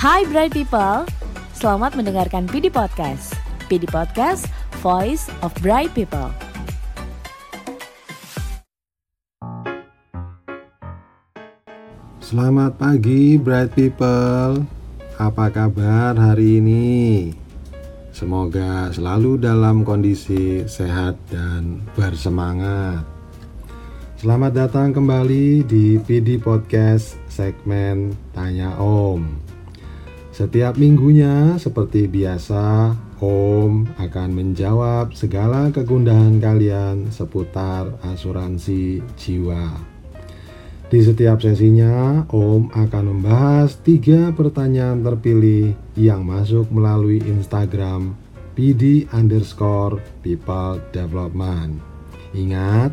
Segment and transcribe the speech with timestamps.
[0.00, 1.04] Hai Bright People,
[1.52, 3.36] selamat mendengarkan PD Podcast.
[3.68, 4.48] PD Podcast,
[4.80, 6.32] Voice of Bright People.
[12.24, 14.64] Selamat pagi Bright People
[15.20, 16.88] Apa kabar hari ini?
[18.16, 23.04] Semoga selalu dalam kondisi sehat dan bersemangat
[24.16, 29.49] Selamat datang kembali di PD Podcast segmen Tanya Om
[30.30, 39.90] Setiap minggunya seperti biasa Om akan menjawab segala kegundahan kalian seputar asuransi jiwa
[40.90, 48.18] di setiap sesinya, Om akan membahas tiga pertanyaan terpilih yang masuk melalui Instagram
[48.58, 51.78] PD underscore people development.
[52.34, 52.90] Ingat,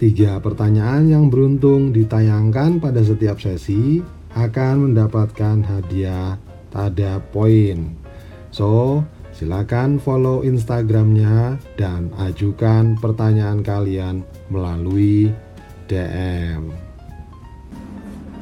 [0.00, 4.00] tiga pertanyaan yang beruntung ditayangkan pada setiap sesi
[4.32, 6.40] akan mendapatkan hadiah
[6.76, 7.96] tada poin.
[8.52, 9.00] So,
[9.32, 15.32] silakan follow Instagramnya dan ajukan pertanyaan kalian melalui
[15.88, 16.68] DM.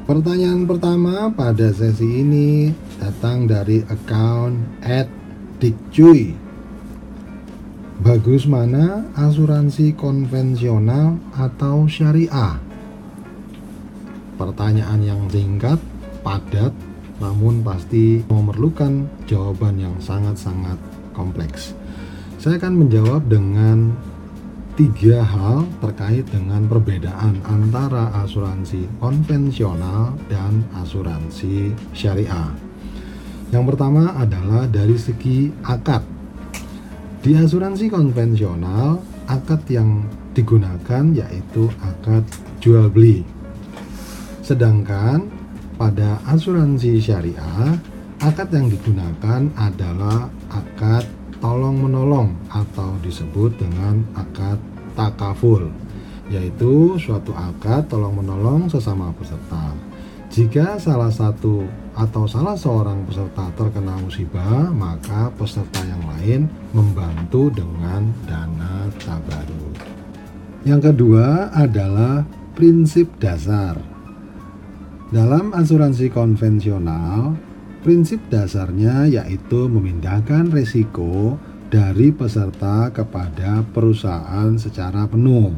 [0.05, 2.69] Pertanyaan pertama pada sesi ini
[2.99, 4.83] datang dari account
[5.57, 6.35] @dikcuy.
[8.05, 12.59] Bagus mana asuransi konvensional atau syariah?
[14.35, 15.79] Pertanyaan yang singkat,
[16.21, 16.75] padat,
[17.19, 20.77] namun pasti memerlukan jawaban yang sangat-sangat
[21.15, 21.71] kompleks.
[22.35, 23.95] Saya akan menjawab dengan
[24.75, 32.51] tiga hal terkait dengan perbedaan antara asuransi konvensional dan asuransi syariah.
[33.55, 36.03] Yang pertama adalah dari segi akad.
[37.23, 38.99] Di asuransi konvensional,
[39.31, 40.03] akad yang
[40.35, 42.27] digunakan yaitu akad
[42.59, 43.23] jual beli.
[44.43, 45.44] Sedangkan
[45.75, 47.75] pada asuransi syariah,
[48.23, 51.03] akad yang digunakan adalah akad
[51.43, 54.57] tolong menolong atau disebut dengan akad
[54.95, 55.67] takaful
[56.25, 59.77] yaitu suatu akad tolong menolong sesama peserta.
[60.33, 61.63] Jika salah satu
[61.95, 69.79] atau salah seorang peserta terkena musibah maka peserta yang lain membantu dengan dana tabaruk
[70.67, 73.79] yang kedua adalah prinsip dasar
[75.15, 77.39] dalam asuransi konvensional
[77.85, 81.37] Prinsip dasarnya yaitu memindahkan risiko
[81.69, 85.53] dari peserta kepada perusahaan secara penuh.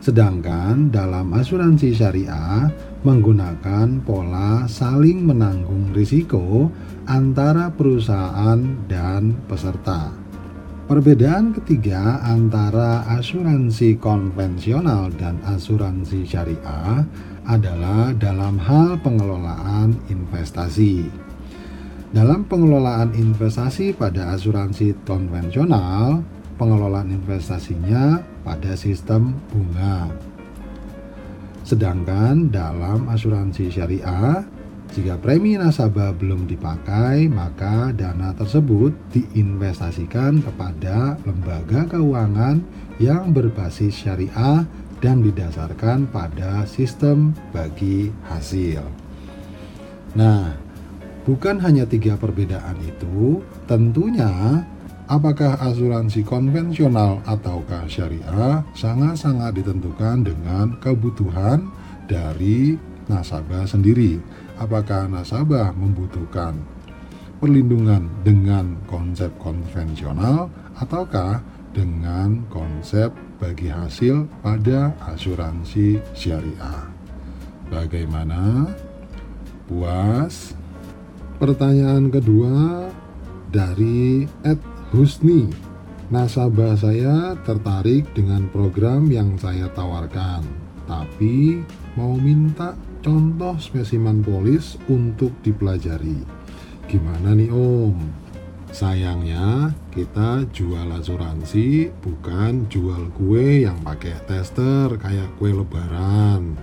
[0.00, 2.72] Sedangkan dalam asuransi syariah
[3.04, 6.72] menggunakan pola saling menanggung risiko
[7.04, 10.19] antara perusahaan dan peserta.
[10.90, 17.06] Perbedaan ketiga antara asuransi konvensional dan asuransi syariah
[17.46, 21.06] adalah dalam hal pengelolaan investasi.
[22.10, 26.26] Dalam pengelolaan investasi pada asuransi konvensional,
[26.58, 30.10] pengelolaan investasinya pada sistem bunga.
[31.62, 34.42] Sedangkan dalam asuransi syariah,
[34.90, 42.58] jika premi nasabah belum dipakai, maka dana tersebut diinvestasikan kepada lembaga keuangan
[42.98, 44.66] yang berbasis syariah
[44.98, 48.82] dan didasarkan pada sistem bagi hasil.
[50.18, 50.58] Nah,
[51.22, 54.66] bukan hanya tiga perbedaan itu, tentunya
[55.06, 61.70] apakah asuransi konvensional ataukah syariah sangat-sangat ditentukan dengan kebutuhan
[62.10, 62.74] dari
[63.10, 64.22] nasabah sendiri.
[64.60, 66.60] Apakah nasabah membutuhkan
[67.40, 71.40] perlindungan dengan konsep konvensional ataukah
[71.72, 73.08] dengan konsep
[73.40, 76.92] bagi hasil pada asuransi syariah.
[77.72, 78.68] Bagaimana?
[79.64, 80.52] Puas?
[81.40, 82.90] Pertanyaan kedua
[83.48, 84.60] dari Ed
[84.92, 85.48] Husni.
[86.10, 90.42] Nasabah saya tertarik dengan program yang saya tawarkan,
[90.90, 91.62] tapi
[91.94, 96.20] mau minta contoh spesimen polis untuk dipelajari.
[96.88, 97.96] Gimana nih Om?
[98.70, 106.54] Sayangnya kita jual asuransi bukan jual kue yang pakai tester kayak kue lebaran.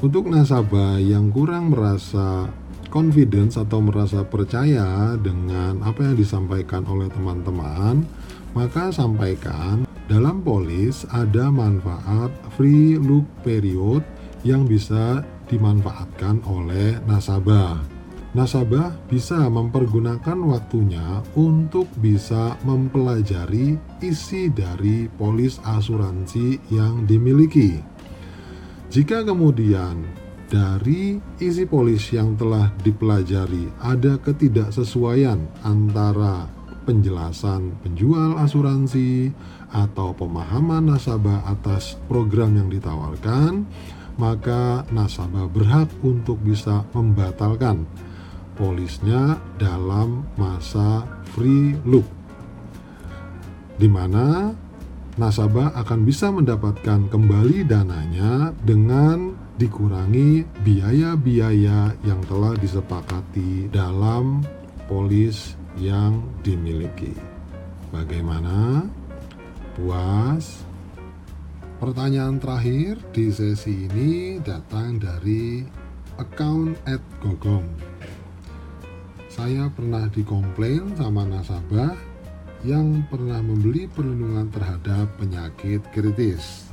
[0.00, 2.48] Untuk nasabah yang kurang merasa
[2.88, 8.04] confidence atau merasa percaya dengan apa yang disampaikan oleh teman-teman,
[8.52, 14.04] maka sampaikan dalam polis ada manfaat free look period
[14.42, 18.02] yang bisa dimanfaatkan oleh nasabah
[18.32, 27.76] nasabah bisa mempergunakan waktunya untuk bisa mempelajari isi dari polis asuransi yang dimiliki.
[28.88, 30.04] Jika kemudian
[30.48, 36.48] dari isi polis yang telah dipelajari ada ketidaksesuaian antara
[36.88, 39.32] penjelasan penjual asuransi
[39.72, 43.64] atau pemahaman nasabah atas program yang ditawarkan,
[44.16, 47.84] maka nasabah berhak untuk bisa membatalkan
[48.56, 52.04] polisnya dalam masa free look
[53.80, 54.52] di mana
[55.16, 64.40] nasabah akan bisa mendapatkan kembali dananya dengan dikurangi biaya-biaya yang telah disepakati dalam
[64.88, 67.12] polis yang dimiliki.
[67.92, 68.88] Bagaimana?
[69.76, 70.71] Puas?
[71.82, 75.66] Pertanyaan terakhir di sesi ini datang dari
[76.14, 77.66] account at Gogong.
[79.26, 81.90] Saya pernah dikomplain sama nasabah
[82.62, 86.70] yang pernah membeli perlindungan terhadap penyakit kritis.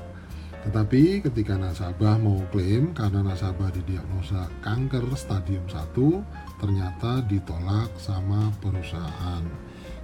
[0.69, 9.41] Tetapi ketika nasabah mau klaim karena nasabah didiagnosa kanker stadium 1 ternyata ditolak sama perusahaan.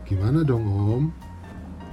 [0.10, 1.04] Gimana dong Om?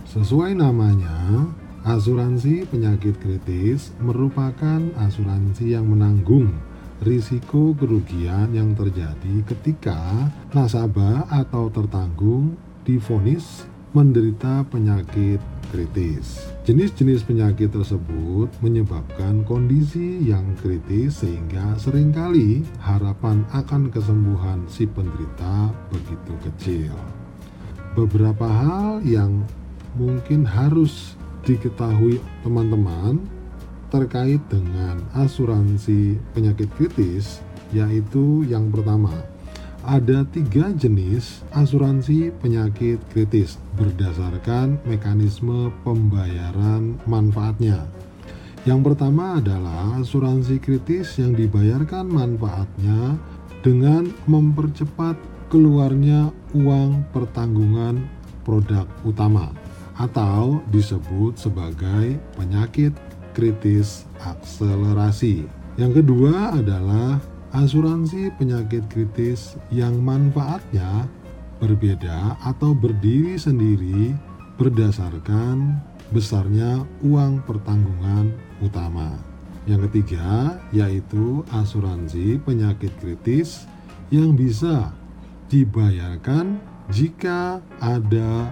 [0.08, 1.44] Sesuai namanya,
[1.82, 6.54] asuransi penyakit kritis merupakan asuransi yang menanggung
[7.02, 12.54] risiko kerugian yang terjadi ketika nasabah atau tertanggung
[12.86, 15.42] difonis menderita penyakit
[15.74, 16.46] kritis.
[16.62, 25.74] Jenis-jenis penyakit tersebut menyebabkan kondisi yang kritis sehingga sering kali harapan akan kesembuhan si penderita
[25.90, 26.94] begitu kecil.
[27.98, 29.42] Beberapa hal yang
[29.98, 33.18] mungkin harus diketahui teman-teman
[33.92, 37.44] terkait dengan asuransi penyakit kritis
[37.76, 39.12] yaitu yang pertama
[39.82, 47.82] ada tiga jenis asuransi penyakit kritis berdasarkan mekanisme pembayaran manfaatnya.
[48.62, 53.18] Yang pertama adalah asuransi kritis yang dibayarkan manfaatnya
[53.66, 55.18] dengan mempercepat
[55.50, 58.06] keluarnya uang pertanggungan
[58.46, 59.61] produk utama
[59.96, 62.94] atau disebut sebagai penyakit
[63.32, 65.48] kritis akselerasi.
[65.80, 67.16] Yang kedua adalah
[67.52, 71.08] asuransi penyakit kritis yang manfaatnya
[71.60, 74.12] berbeda atau berdiri sendiri
[74.60, 75.80] berdasarkan
[76.12, 79.16] besarnya uang pertanggungan utama.
[79.64, 83.64] Yang ketiga yaitu asuransi penyakit kritis
[84.12, 84.92] yang bisa
[85.48, 86.60] dibayarkan
[86.92, 88.50] jika ada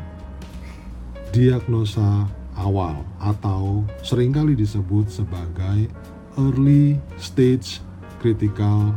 [1.31, 2.27] diagnosa
[2.59, 5.89] awal atau sering kali disebut sebagai
[6.39, 7.79] early stage
[8.19, 8.95] critical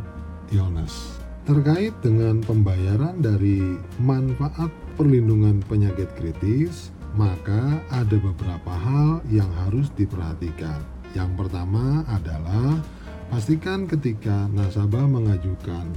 [0.52, 1.18] illness.
[1.44, 10.80] Terkait dengan pembayaran dari manfaat perlindungan penyakit kritis, maka ada beberapa hal yang harus diperhatikan.
[11.14, 12.80] Yang pertama adalah
[13.28, 15.92] pastikan ketika nasabah mengajukan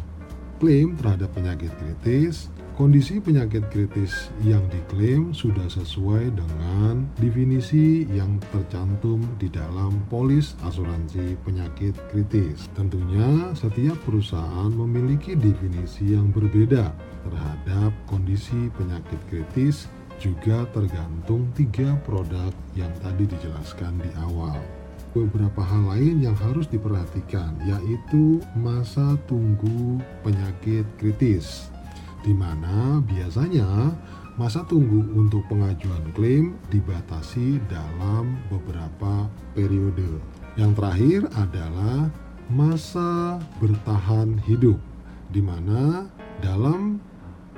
[0.59, 9.25] klaim terhadap penyakit kritis, Kondisi penyakit kritis yang diklaim sudah sesuai dengan definisi yang tercantum
[9.41, 12.69] di dalam polis asuransi penyakit kritis.
[12.77, 16.93] Tentunya, setiap perusahaan memiliki definisi yang berbeda
[17.25, 19.89] terhadap kondisi penyakit kritis
[20.21, 24.61] juga tergantung tiga produk yang tadi dijelaskan di awal
[25.17, 31.73] beberapa hal lain yang harus diperhatikan yaitu masa tunggu penyakit kritis
[32.27, 33.95] di mana biasanya
[34.35, 40.19] masa tunggu untuk pengajuan klaim dibatasi dalam beberapa periode.
[40.59, 42.11] Yang terakhir adalah
[42.51, 44.77] masa bertahan hidup,
[45.31, 46.11] di mana
[46.43, 46.99] dalam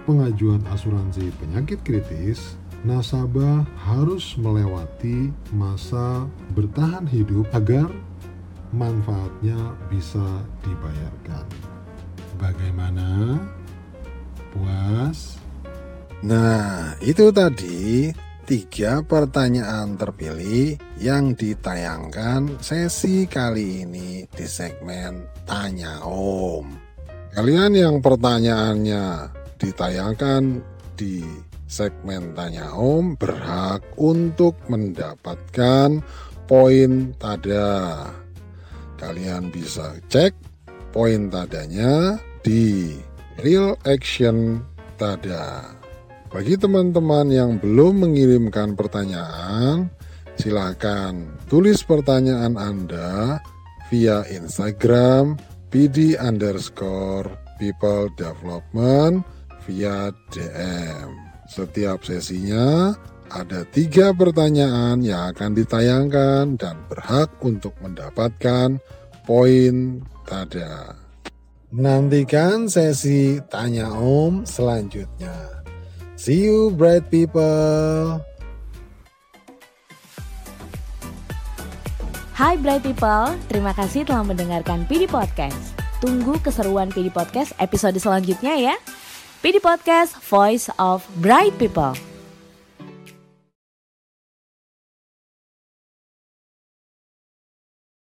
[0.04, 7.90] pengajuan asuransi penyakit kritis, nasabah harus melewati masa bertahan hidup agar
[8.70, 11.46] manfaatnya bisa dibayarkan.
[12.38, 13.34] Bagaimana
[14.58, 15.38] puas?
[16.26, 18.10] Nah, itu tadi
[18.42, 26.66] tiga pertanyaan terpilih yang ditayangkan sesi kali ini di segmen Tanya Om.
[27.38, 29.30] Kalian yang pertanyaannya
[29.62, 30.42] ditayangkan
[30.98, 31.22] di
[31.70, 36.02] segmen Tanya Om berhak untuk mendapatkan
[36.50, 38.10] poin tada.
[38.98, 40.34] Kalian bisa cek
[40.90, 42.98] poin tadanya di
[43.42, 44.66] real action
[44.99, 45.75] tada.
[46.28, 49.88] Bagi teman-teman yang belum mengirimkan pertanyaan,
[50.37, 53.40] silakan tulis pertanyaan Anda
[53.88, 55.40] via Instagram
[55.73, 59.25] pd underscore people development
[59.64, 61.16] via DM.
[61.49, 62.92] Setiap sesinya
[63.33, 68.76] ada tiga pertanyaan yang akan ditayangkan dan berhak untuk mendapatkan
[69.25, 71.07] poin tada.
[71.68, 75.60] Nantikan sesi tanya Om selanjutnya.
[76.16, 78.25] See you bright people.
[82.32, 85.76] Hai Bright People, terima kasih telah mendengarkan PD Podcast.
[86.00, 88.75] Tunggu keseruan PD Podcast episode selanjutnya ya.
[89.44, 92.07] PD Podcast, Voice of Bright People.